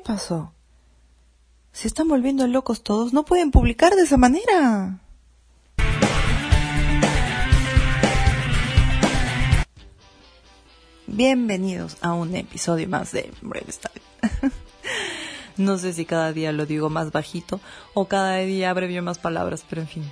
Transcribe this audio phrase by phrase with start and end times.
[0.00, 0.54] ¿Qué pasó?
[1.72, 3.12] Se están volviendo locos todos.
[3.12, 4.98] No pueden publicar de esa manera.
[11.06, 14.02] Bienvenidos a un episodio más de Brave Style.
[15.58, 17.60] no sé si cada día lo digo más bajito
[17.92, 20.10] o cada día abrevio más palabras, pero en fin.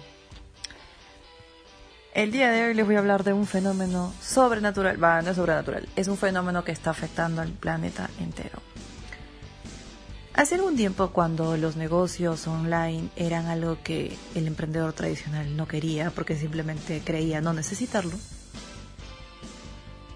[2.12, 5.02] El día de hoy les voy a hablar de un fenómeno sobrenatural.
[5.02, 8.60] Va, no es sobrenatural, es un fenómeno que está afectando al planeta entero.
[10.38, 16.12] Hace algún tiempo cuando los negocios online eran algo que el emprendedor tradicional no quería
[16.12, 18.12] porque simplemente creía no necesitarlo,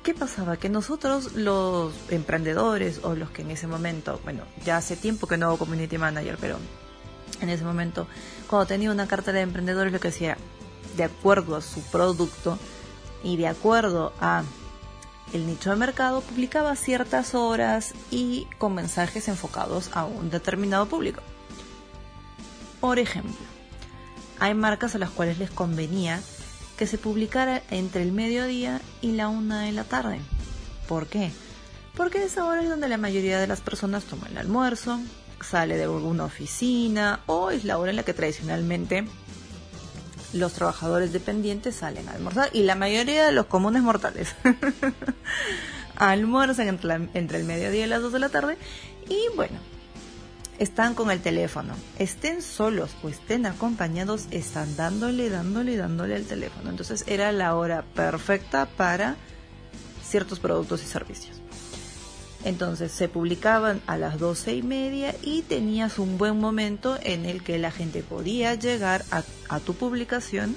[0.05, 0.59] ¿qué pasaba?
[0.59, 5.37] Que nosotros los emprendedores o los que en ese momento, bueno, ya hace tiempo que
[5.37, 6.59] no hago community manager, pero
[7.41, 8.07] en ese momento,
[8.48, 10.39] cuando tenía una carta de emprendedores, lo que hacía,
[10.97, 12.61] de acuerdo a su producto
[13.25, 14.45] y de acuerdo a
[15.33, 21.23] el nicho de mercado publicaba ciertas horas y con mensajes enfocados a un determinado público.
[22.81, 23.34] Por ejemplo,
[24.39, 26.21] hay marcas a las cuales les convenía
[26.77, 30.21] que se publicara entre el mediodía y la una de la tarde.
[30.89, 31.31] ¿Por qué?
[31.97, 34.99] Porque esa hora es donde la mayoría de las personas toman el almuerzo,
[35.41, 39.05] sale de alguna oficina o es la hora en la que tradicionalmente
[40.33, 44.34] los trabajadores dependientes salen a almorzar y la mayoría de los comunes mortales
[45.97, 48.56] almuerzan entre, el mediodía y las 2 de la tarde
[49.08, 49.58] y bueno,
[50.58, 56.70] están con el teléfono, estén solos o estén acompañados, están dándole, dándole, dándole al teléfono.
[56.70, 59.16] Entonces era la hora perfecta para
[60.03, 61.42] ciertos productos y servicios.
[62.45, 67.45] Entonces se publicaban a las doce y media y tenías un buen momento en el
[67.45, 70.57] que la gente podía llegar a, tu publicación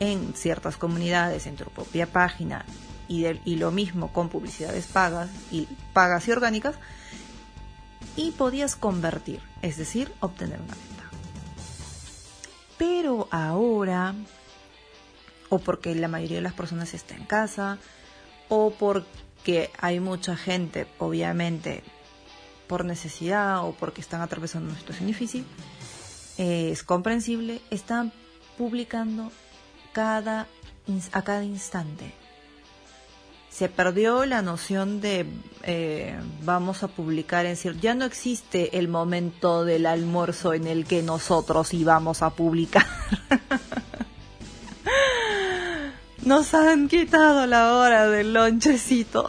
[0.00, 2.64] en ciertas comunidades, en tu propia página
[3.06, 6.74] y, y lo mismo con publicidades pagas y pagas y orgánicas
[8.16, 11.04] y podías convertir, es decir, obtener una venta.
[12.76, 14.14] Pero ahora,
[15.48, 17.78] o porque la mayoría de las personas está en casa,
[18.48, 21.84] o porque que hay mucha gente, obviamente,
[22.66, 25.44] por necesidad o porque están atravesando una situación difícil,
[26.38, 28.12] es comprensible, están
[28.58, 29.30] publicando
[29.92, 30.48] cada,
[31.12, 32.12] a cada instante.
[33.50, 35.26] Se perdió la noción de
[35.62, 37.80] eh, vamos a publicar en cierto...
[37.80, 42.86] Ya no existe el momento del almuerzo en el que nosotros íbamos a publicar.
[46.24, 49.26] Nos han quitado la hora del lonchecito.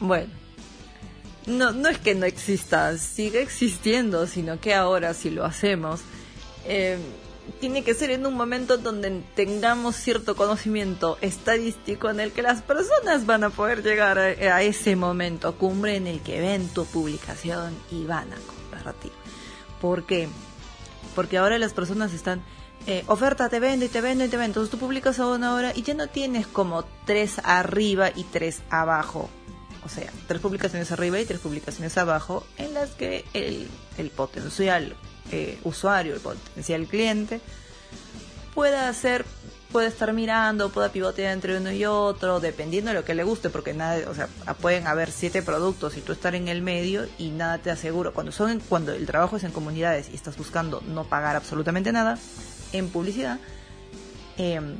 [0.00, 0.32] bueno,
[1.46, 6.00] no, es que no exista, sigue existiendo, sino que ahora si lo hacemos,
[6.64, 6.96] eh,
[7.60, 12.62] tiene que ser en un momento donde tengamos cierto conocimiento estadístico en el que las
[12.62, 16.86] personas van a poder llegar a, a ese momento cumbre en el que ven tu
[16.86, 19.12] publicación y van a compartir.
[19.78, 20.28] ¿Por qué?
[21.14, 22.42] Porque ahora las personas están
[22.86, 24.60] eh, oferta, te vendo y te vendo y te vendo.
[24.60, 28.62] Entonces tú publicas a una hora y ya no tienes como tres arriba y tres
[28.70, 29.28] abajo.
[29.84, 34.94] O sea, tres publicaciones arriba y tres publicaciones abajo en las que el, el potencial
[35.30, 37.40] eh, usuario, el potencial cliente
[38.54, 39.24] pueda hacer,
[39.72, 43.48] puede estar mirando, pueda pivotear entre uno y otro, dependiendo de lo que le guste,
[43.50, 44.28] porque nada, o sea,
[44.60, 48.10] pueden haber siete productos y tú estar en el medio y nada te asegura.
[48.10, 52.18] Cuando son, cuando el trabajo es en comunidades y estás buscando no pagar absolutamente nada,
[52.72, 53.38] en publicidad,
[54.36, 54.74] em,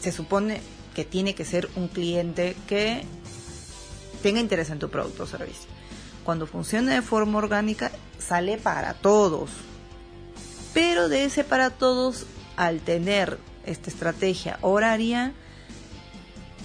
[0.00, 0.60] se supone
[0.94, 3.04] que tiene que ser un cliente que
[4.22, 5.68] tenga interés en tu producto o servicio.
[6.24, 9.50] Cuando funciona de forma orgánica, sale para todos.
[10.74, 12.26] Pero de ese para todos,
[12.56, 15.32] al tener esta estrategia horaria,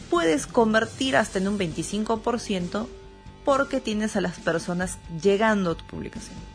[0.09, 2.87] puedes convertir hasta en un 25%
[3.43, 6.54] porque tienes a las personas llegando a tu publicación.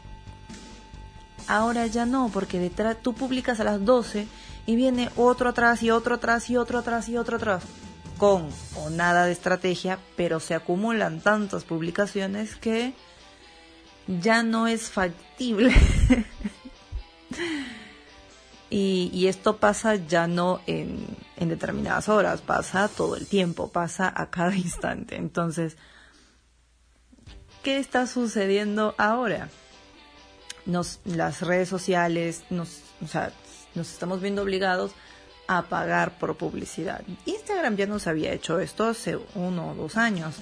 [1.51, 4.29] Ahora ya no, porque detrás tú publicas a las 12
[4.67, 7.65] y viene otro atrás y otro atrás y otro atrás y otro atrás.
[8.19, 12.95] Con o nada de estrategia, pero se acumulan tantas publicaciones que
[14.07, 15.75] ya no es factible.
[18.71, 21.05] y, esto pasa ya no en,
[21.37, 25.17] en determinadas horas, pasa todo el tiempo, pasa a cada instante.
[25.17, 25.77] Entonces,
[27.65, 29.49] ¿qué está sucediendo ahora?
[30.71, 33.33] Nos, las redes sociales, nos, o sea,
[33.75, 34.93] nos estamos viendo obligados
[35.47, 37.03] a pagar por publicidad.
[37.27, 40.37] Instagram ya nos había hecho esto hace uno o dos años,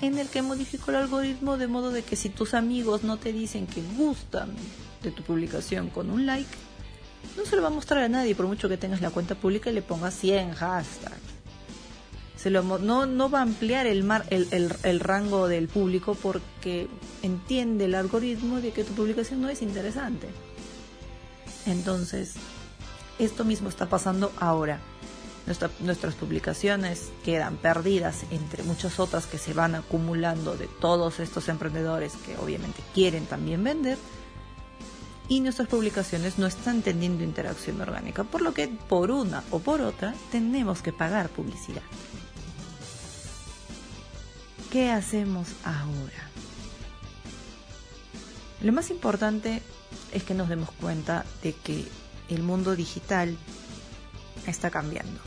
[0.00, 3.32] en el que modificó el algoritmo de modo de que si tus amigos no te
[3.32, 4.50] dicen que gustan
[5.02, 6.50] de tu publicación con un like,
[7.36, 9.70] no se lo va a mostrar a nadie por mucho que tengas la cuenta pública
[9.70, 11.27] y le pongas 100 hashtags.
[12.50, 16.88] No, va a ampliar el rango del público porque
[17.22, 20.28] entiende el algoritmo de que tu publicación no es interesante.
[21.66, 22.34] Entonces,
[23.18, 24.80] esto mismo está pasando ahora.
[25.80, 32.14] nuestras publicaciones quedan perdidas entre muchas otras que se van acumulando de todos estos emprendedores
[32.24, 33.98] que obviamente quieren también vender
[35.28, 39.82] y nuestras publicaciones no están teniendo interacción orgánica, por lo que por una o por
[39.82, 41.82] otra tenemos que pagar publicidad.
[44.70, 46.28] ¿Qué hacemos ahora?
[48.62, 49.62] Lo más importante
[50.12, 51.86] es que nos demos cuenta de que
[52.28, 53.36] el mundo digital
[54.46, 55.20] está cambiando.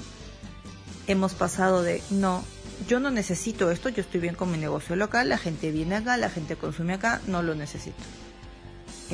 [1.08, 2.44] Hemos pasado de, no,
[2.88, 6.18] yo no necesito esto, yo estoy bien con mi negocio local, la gente viene acá,
[6.18, 8.04] la gente consume acá, no lo necesito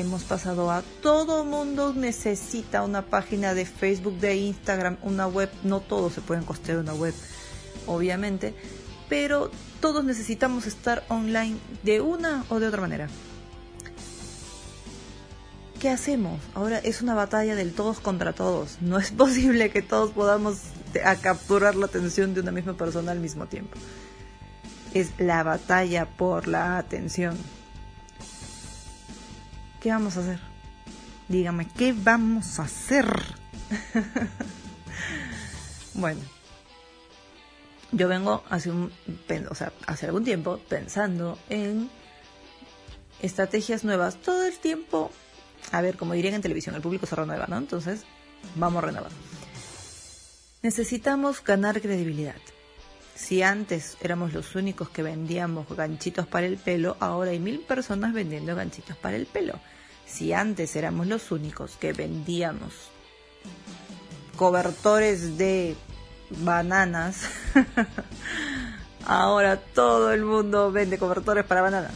[0.00, 5.50] hemos pasado a todo mundo necesita una página de Facebook, de Instagram, una web.
[5.64, 7.14] No todos se pueden costear una web,
[7.86, 8.54] obviamente,
[9.08, 9.50] pero
[9.80, 13.08] todos necesitamos estar online de una o de otra manera.
[15.80, 16.40] ¿Qué hacemos?
[16.54, 18.78] Ahora es una batalla del todos contra todos.
[18.80, 20.58] No es posible que todos podamos
[21.04, 23.76] a capturar la atención de una misma persona al mismo tiempo.
[24.94, 27.36] Es la batalla por la atención
[29.80, 30.40] ¿Qué vamos a hacer?
[31.28, 33.06] Dígame, ¿qué vamos a hacer?
[35.94, 36.20] bueno,
[37.92, 38.92] yo vengo hace un,
[39.50, 41.90] o sea, hace algún tiempo pensando en
[43.22, 44.16] estrategias nuevas.
[44.16, 45.10] Todo el tiempo,
[45.72, 47.56] a ver, como dirían en televisión, el público se renueva, ¿no?
[47.56, 48.04] Entonces,
[48.54, 49.10] vamos a renovar.
[50.62, 52.36] Necesitamos ganar credibilidad.
[53.14, 58.12] Si antes éramos los únicos que vendíamos ganchitos para el pelo, ahora hay mil personas
[58.12, 59.58] vendiendo ganchitos para el pelo.
[60.06, 62.90] Si antes éramos los únicos que vendíamos
[64.36, 65.74] cobertores de
[66.30, 67.22] bananas,
[69.06, 71.92] ahora todo el mundo vende cobertores para bananas.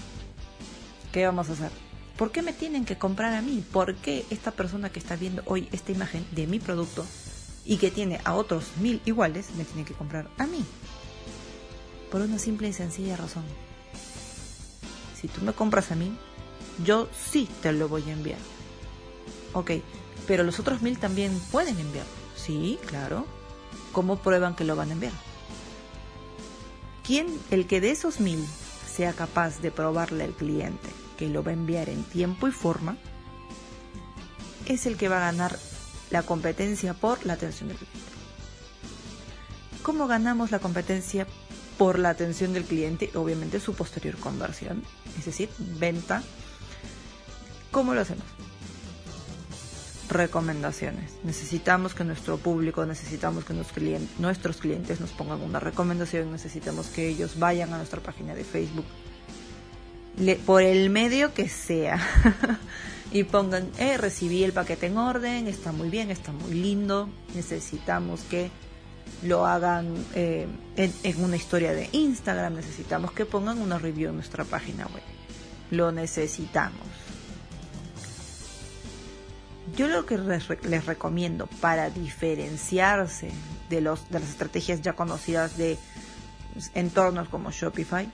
[1.12, 1.70] ¿Qué vamos a hacer?
[2.16, 3.64] ¿Por qué me tienen que comprar a mí?
[3.72, 7.04] ¿Por qué esta persona que está viendo hoy esta imagen de mi producto
[7.64, 10.64] y que tiene a otros mil iguales me tiene que comprar a mí?
[12.12, 13.42] por una simple y sencilla razón.
[15.18, 16.14] Si tú me compras a mí,
[16.84, 18.38] yo sí te lo voy a enviar.
[19.54, 19.70] Ok,
[20.26, 22.04] pero los otros mil también pueden enviar.
[22.36, 23.26] Sí, claro.
[23.92, 25.12] ¿Cómo prueban que lo van a enviar?
[27.04, 28.44] ¿Quién, el que de esos mil
[28.86, 32.96] sea capaz de probarle al cliente que lo va a enviar en tiempo y forma,
[34.66, 35.58] es el que va a ganar
[36.10, 38.00] la competencia por la atención del cliente.
[39.82, 41.26] ¿Cómo ganamos la competencia
[41.78, 44.84] por la atención del cliente, obviamente su posterior conversión,
[45.18, 46.22] es decir, venta.
[47.70, 48.24] ¿Cómo lo hacemos?
[50.12, 51.10] Recomendaciones.
[51.24, 57.38] Necesitamos que nuestro público, necesitamos que nuestros clientes, nos pongan una recomendación, necesitamos que ellos
[57.38, 58.84] vayan a nuestra página de Facebook,
[60.44, 61.98] por el medio que sea,
[63.10, 68.20] y pongan, eh, recibí el paquete en orden, está muy bien, está muy lindo, necesitamos
[68.24, 68.50] que
[69.22, 74.44] lo hagan eh, en, una historia de Instagram, necesitamos que pongan una review en nuestra
[74.44, 75.02] página web.
[75.70, 77.01] Lo necesitamos.
[79.76, 83.30] Yo lo que les, recomiendo para diferenciarse
[83.70, 85.78] de, los, de las estrategias ya conocidas de
[86.74, 88.10] entornos como Shopify,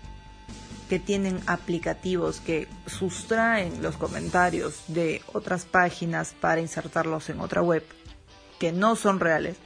[0.88, 7.84] que tienen aplicativos que sustraen los comentarios de otras páginas para insertarlos en otra web,
[8.60, 9.56] que no son reales,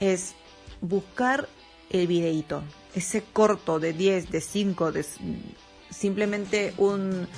[0.00, 0.34] es
[0.80, 1.48] buscar
[1.90, 2.62] el videíto,
[2.94, 5.06] ese corto de 10, de 5, de
[5.90, 7.28] simplemente un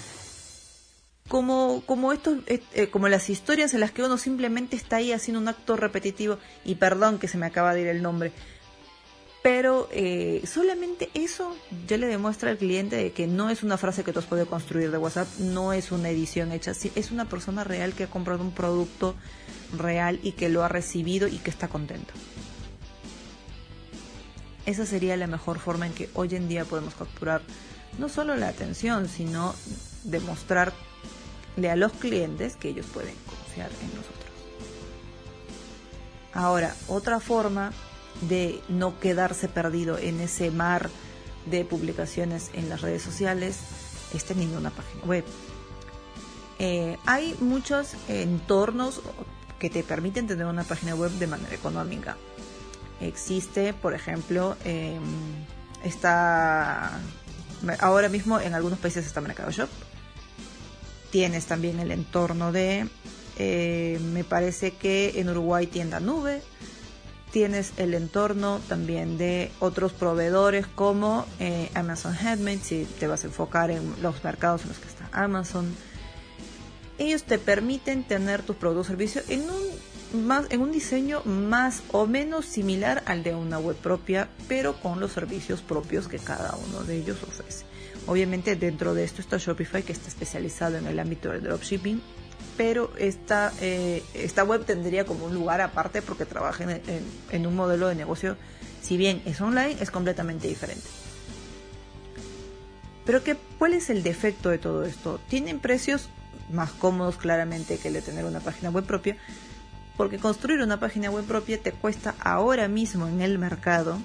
[1.29, 5.41] como como esto eh, como las historias en las que uno simplemente está ahí haciendo
[5.41, 8.33] un acto repetitivo y perdón que se me acaba de ir el nombre
[9.47, 11.57] pero eh, solamente eso
[11.87, 14.49] ya le demuestra al cliente de que no es una frase que tú has podido
[14.49, 18.43] construir de WhatsApp, no es una edición hecha, es una persona real que ha comprado
[18.43, 19.15] un producto
[19.79, 22.13] real y que lo ha recibido y que está contento.
[24.67, 27.41] Esa sería la mejor forma en que hoy en día podemos capturar
[28.01, 29.55] no solo la atención, sino
[31.57, 34.15] demostrarle a los clientes que ellos pueden confiar en nosotros.
[36.33, 37.73] Ahora, otra forma
[38.29, 40.91] de no quedarse perdido en ese mar
[41.47, 43.59] de publicaciones en las redes sociales
[44.15, 45.25] es teniendo una página web.
[46.59, 49.01] Eh, hay muchos entornos
[49.59, 52.17] que te permiten tener una página web de manera económica.
[53.01, 54.99] Existe, por ejemplo, eh,
[55.85, 56.99] está
[57.81, 59.69] ahora mismo en algunos países está Mercado Shop.
[61.11, 62.89] Tienes también el entorno de,
[63.39, 66.43] eh, me parece que en Uruguay tienda nube.
[67.33, 73.27] tienes el entorno también de otros proveedores como eh, Amazon Handmade, si te vas a
[73.27, 75.75] enfocar en los mercados en los que está Amazon.
[76.99, 79.63] Ellos te permiten tener tus productos o servicios en un,
[80.15, 85.01] más, en un diseño más o menos similar al de una web propia, pero con
[85.01, 87.65] los servicios propios que cada uno de ellos ofrece.
[88.07, 92.01] Obviamente dentro de esto está Shopify que está especializado en el ámbito del dropshipping
[92.57, 96.65] pero esta, eh, esta web tendría como un lugar aparte porque trabaja
[97.31, 98.37] en, un modelo de negocio,
[98.83, 100.87] si bien es online, es completamente diferente.
[103.05, 105.21] Pero ¿qué, ¿cuál es el defecto de todo esto?
[105.29, 106.09] Tienen precios
[106.51, 109.17] más cómodos claramente que el de tener una página web propia,
[109.97, 113.99] porque construir una página web propia te cuesta ahora mismo en el mercado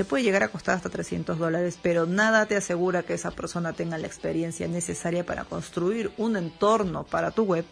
[0.00, 3.74] te puede llegar a costar hasta 300 dólares, pero nada te asegura que esa persona
[3.74, 7.66] tenga la experiencia necesaria para construir un entorno para tu web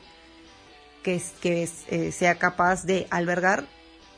[1.03, 3.65] que, que eh, sea capaz de albergar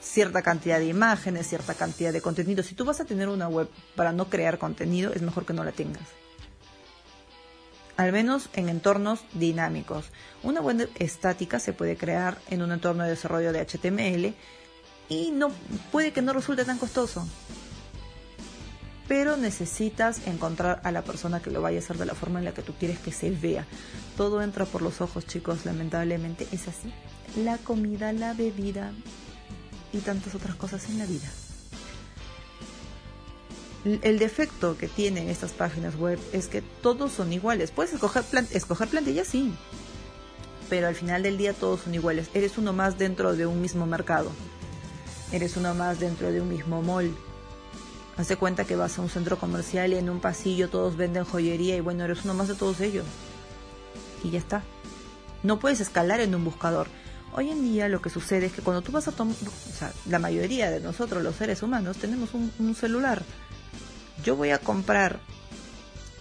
[0.00, 2.64] cierta cantidad de imágenes, cierta cantidad de contenido.
[2.64, 5.62] Si tú vas a tener una web para no crear contenido, es mejor que no
[5.62, 6.08] la tengas.
[8.00, 10.06] Al menos en entornos dinámicos.
[10.42, 14.34] Una web estática se puede crear en un entorno de desarrollo de HTML
[15.10, 15.50] y no
[15.92, 17.28] puede que no resulte tan costoso
[19.06, 22.46] pero necesitas encontrar a la persona que lo vaya a hacer de la forma en
[22.46, 23.66] la que tú quieres que se vea.
[24.16, 26.94] Todo entra por los ojos, chicos, lamentablemente es así.
[27.36, 28.92] La comida, la bebida
[29.92, 31.28] y tantas otras cosas en la vida.
[33.84, 37.70] El defecto que tienen estas páginas web es que todos son iguales.
[37.70, 39.54] Puedes escoger, escoger plantillas, sí,
[40.68, 42.28] pero al final del día todos son iguales.
[42.34, 44.30] Eres uno más dentro de un mismo mercado.
[45.32, 47.14] Eres uno más dentro de un mismo mall
[48.20, 51.76] Hazte cuenta que vas a un centro comercial y en un pasillo todos venden joyería
[51.76, 53.06] y bueno, eres uno más de todos ellos.
[54.22, 54.62] Y ya está.
[55.42, 56.88] No puedes escalar en un buscador.
[57.32, 59.90] Hoy en día lo que sucede es que cuando tú vas a tomar, o sea,
[60.06, 63.22] la mayoría de nosotros los seres humanos tenemos un, celular.
[64.24, 65.20] Yo voy a comprar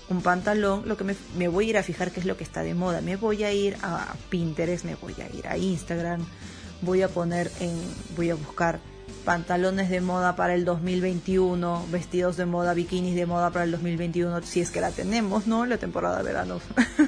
[0.09, 2.63] un pantalón, lo que me, voy a ir a fijar qué es lo que está
[2.63, 3.01] de moda.
[3.01, 6.25] Me voy a ir a Pinterest, me voy a ir a Instagram,
[6.81, 7.79] voy a poner en,
[8.15, 8.79] voy a buscar
[9.23, 14.41] pantalones de moda para el 2021, vestidos de moda, bikinis de moda para el 2021,
[14.41, 15.65] si es que la tenemos, ¿no?
[15.65, 16.59] La temporada de verano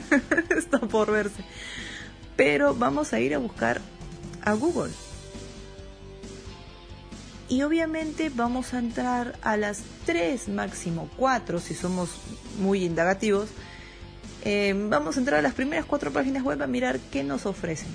[0.55, 1.43] está por verse.
[2.35, 3.81] Pero vamos a ir a buscar
[4.43, 4.91] a Google.
[7.51, 12.09] Y obviamente vamos a entrar a las 3, máximo 4, si somos
[12.59, 13.49] muy indagativos.
[14.45, 17.89] Eh, vamos a entrar a las primeras cuatro páginas web a mirar qué nos ofrecen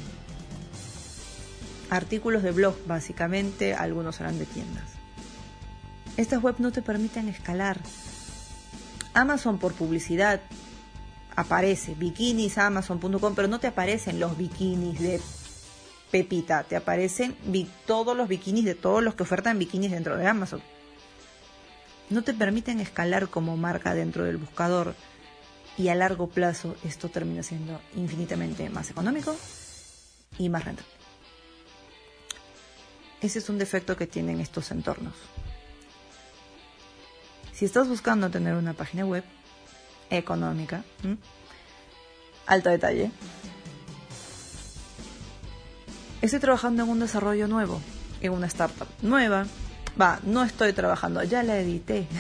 [1.89, 4.85] artículos de blog, básicamente, algunos serán de tiendas.
[6.19, 7.81] Estas webs no te permiten escalar.
[9.15, 10.43] Amazon por publicidad
[11.35, 15.21] aparece, bikinis, amazon.com, pero no te aparecen los bikinis de
[16.17, 17.37] Pepita, te aparecen
[17.87, 20.63] todos los bikinis de todos los que ofertan bikinis dentro de Amazon.
[22.09, 24.95] No te permiten escalar como marca dentro del buscador
[25.77, 29.37] y a largo plazo esto termina siendo infinitamente más económico
[30.39, 30.91] y más rentable.
[33.21, 35.13] Ese es un defecto que tienen estos entornos.
[37.53, 39.25] Si estás buscando tener una página web
[40.09, 40.83] económica,
[42.47, 43.11] alto detalle,
[46.23, 47.81] estoy trabajando en un desarrollo nuevo,
[48.21, 49.47] en una startup nueva.
[50.01, 52.07] Va, no estoy trabajando, ya la edité.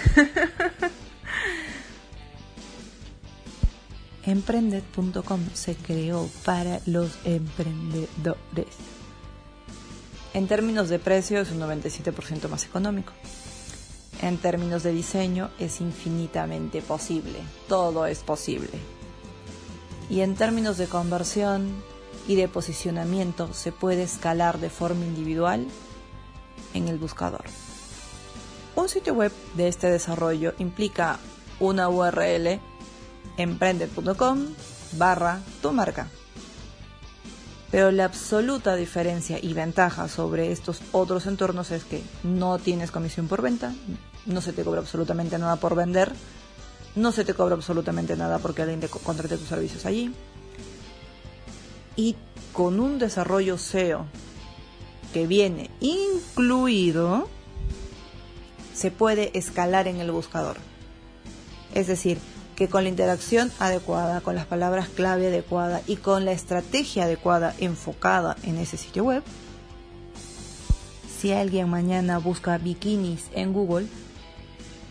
[4.25, 8.67] Emprended.com se creó para los emprendedores.
[10.35, 13.13] En términos de precio es un 97% más económico.
[14.21, 17.39] En términos de diseño es infinitamente posible.
[17.69, 18.71] Todo es posible.
[20.11, 21.83] Y en términos de conversión
[22.27, 25.67] y de posicionamiento se puede escalar de forma individual
[26.75, 27.45] en el buscador.
[28.75, 31.19] Un sitio web de este desarrollo implica
[31.61, 32.61] una URL
[33.37, 34.47] emprende.com
[34.93, 36.09] barra tu marca.
[37.71, 43.29] Pero la absoluta diferencia y ventaja sobre estos otros entornos es que no tienes comisión
[43.29, 43.75] por venta,
[44.25, 46.13] no se te cobra absolutamente nada por vender,
[46.95, 50.15] no se te cobra absolutamente nada porque alguien te contrate tus servicios allí.
[51.97, 52.17] Y
[52.53, 54.07] con un desarrollo SEO
[55.13, 57.29] que viene incluido,
[58.75, 60.59] se puede escalar en el buscador.
[61.75, 62.19] Es decir,
[62.57, 67.55] que con la interacción adecuada, con las palabras clave adecuadas y con la estrategia adecuada
[67.59, 69.23] enfocada en ese sitio web,
[71.19, 73.87] si alguien mañana busca bikinis en Google,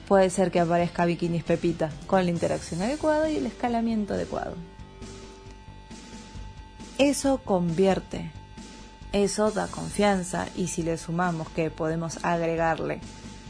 [0.07, 4.55] puede ser que aparezca bikinis Pepita con la interacción adecuada y el escalamiento adecuado.
[6.97, 8.31] Eso convierte
[9.11, 13.01] Eso da confianza y si le sumamos que podemos agregarle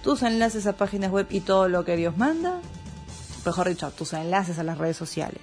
[0.03, 2.59] tus enlaces a páginas web y todo lo que Dios manda,
[3.43, 5.41] mejor dicho, tus enlaces a las redes sociales,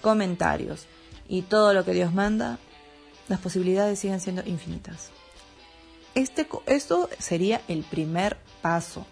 [0.00, 0.86] comentarios
[1.28, 2.58] y todo lo que Dios manda,
[3.28, 5.10] las posibilidades siguen siendo infinitas.
[6.14, 9.06] Este, esto sería el primer paso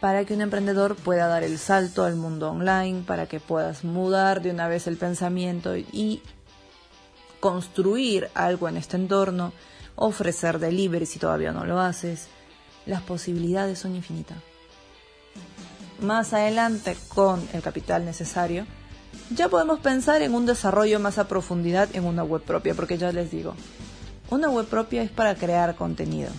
[0.00, 4.40] para que un emprendedor pueda dar el salto al mundo online, para que puedas mudar
[4.40, 6.22] de una vez el pensamiento y
[7.40, 9.52] construir algo en este entorno,
[9.94, 12.28] ofrecer delivery si todavía no lo haces.
[12.86, 14.38] Las posibilidades son infinitas.
[16.00, 18.66] Más adelante, con el capital necesario,
[19.30, 23.12] ya podemos pensar en un desarrollo más a profundidad en una web propia, porque ya
[23.12, 23.54] les digo,
[24.30, 26.30] una web propia es para crear contenido.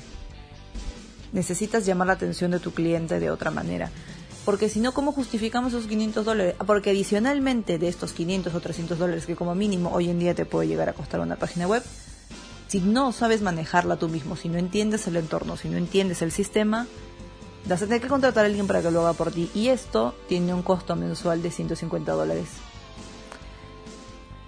[1.31, 3.91] Necesitas llamar la atención de tu cliente de otra manera.
[4.47, 6.55] Porque si no, ¿cómo justificamos esos 500 dólares?
[6.65, 10.45] Porque adicionalmente de estos 500 o 300 dólares que como mínimo hoy en día te
[10.45, 11.83] puede llegar a costar una página web,
[12.69, 16.31] si no sabes manejarla tú mismo, si no entiendes el entorno, si no entiendes el
[16.31, 16.87] sistema,
[17.67, 19.51] vas a tener que contratar a alguien para que lo haga por ti.
[19.53, 22.47] Y esto tiene un costo mensual de 150 dólares.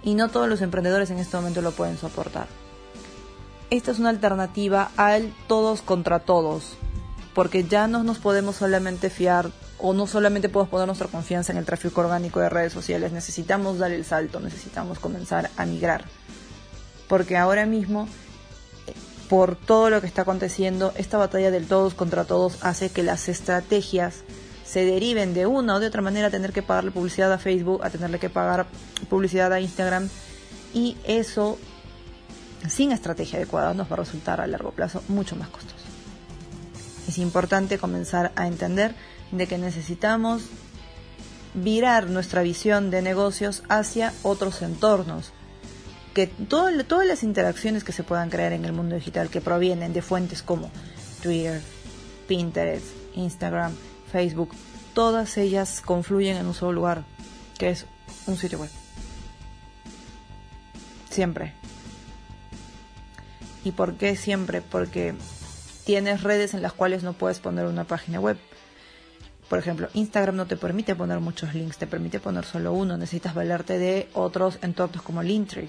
[0.02, 2.46] Y no todos los emprendedores en este momento lo pueden soportar.
[3.68, 6.78] Esta es una alternativa al todos contra todos,
[7.34, 9.50] porque ya no nos podemos solamente fiar
[9.82, 13.78] o no solamente podemos poner nuestra confianza en el tráfico orgánico de redes sociales, necesitamos
[13.78, 16.04] dar el salto, necesitamos comenzar a migrar.
[17.08, 18.08] Porque ahora mismo,
[19.28, 23.28] por todo lo que está aconteciendo, esta batalla del todos contra todos hace que las
[23.28, 24.24] estrategias
[24.64, 27.82] se deriven de una o de otra manera a tener que pagarle publicidad a Facebook,
[27.82, 28.66] a tenerle que pagar
[29.08, 30.08] publicidad a Instagram
[30.72, 31.58] y eso
[32.68, 35.84] sin estrategia adecuada nos va a resultar a largo plazo mucho más costoso.
[37.08, 38.94] Es importante comenzar a entender
[39.32, 40.42] de que necesitamos
[41.54, 45.32] virar nuestra visión de negocios hacia otros entornos.
[46.14, 50.02] Que todas las interacciones que se puedan crear en el mundo digital que provienen de
[50.02, 50.70] fuentes como
[51.22, 51.60] Twitter,
[52.26, 53.72] Pinterest, Instagram,
[54.10, 54.50] Facebook,
[54.92, 57.04] todas ellas confluyen en un solo lugar,
[57.58, 57.86] que es
[58.26, 58.70] un sitio web.
[61.10, 61.54] Siempre.
[63.64, 64.62] ¿Y por qué siempre?
[64.62, 65.14] Porque
[65.84, 68.38] tienes redes en las cuales no puedes poner una página web.
[69.50, 72.96] Por ejemplo, Instagram no te permite poner muchos links, te permite poner solo uno.
[72.96, 75.68] Necesitas valerte de otros entornos como Linktree,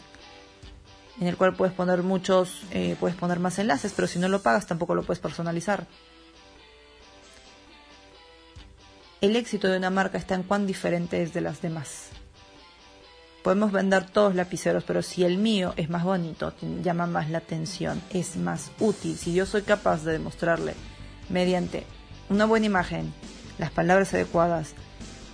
[1.19, 4.43] en el cual puedes poner muchos, eh, puedes poner más enlaces, pero si no lo
[4.43, 5.87] pagas tampoco lo puedes personalizar.
[9.19, 12.09] El éxito de una marca está en cuán diferente es de las demás.
[13.43, 17.99] Podemos vender todos lapiceros, pero si el mío es más bonito, llama más la atención,
[18.11, 20.75] es más útil, si yo soy capaz de demostrarle
[21.29, 21.83] mediante
[22.29, 23.11] una buena imagen,
[23.61, 24.73] las palabras adecuadas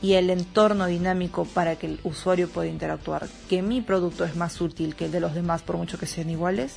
[0.02, 4.60] y el entorno dinámico para que el usuario pueda interactuar, que mi producto es más
[4.60, 6.76] útil que el de los demás por mucho que sean iguales,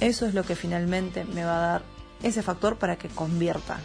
[0.00, 1.82] eso es lo que finalmente me va a dar
[2.22, 3.80] ese factor para que convierta.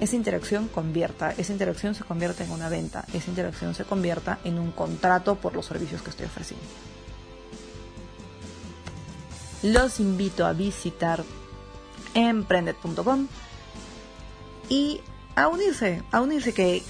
[0.00, 4.58] Esa interacción convierta, esa interacción se convierta en una venta, esa interacción se convierta en
[4.58, 6.66] un contrato por los servicios que estoy ofreciendo.
[9.62, 11.24] Los invito a visitar
[12.14, 13.26] emprendet.com
[14.70, 15.00] y
[15.38, 16.82] a unirse, a unirse que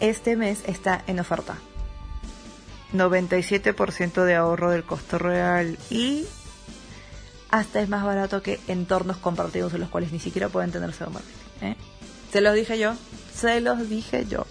[0.00, 1.56] este mes está en oferta.
[2.92, 6.26] 97% de ahorro del costo real y
[7.50, 11.10] hasta es más barato que entornos compartidos en los cuales ni siquiera pueden tener SEO
[11.10, 11.34] marketing.
[11.62, 11.76] ¿eh?
[12.32, 12.94] Se los dije yo,
[13.34, 14.46] se los dije yo.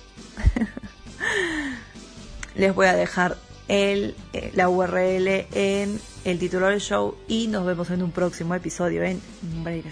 [2.56, 4.15] Les voy a dejar eh,
[4.56, 9.21] la URL en el título del show y nos vemos en un próximo episodio en
[9.63, 9.86] Break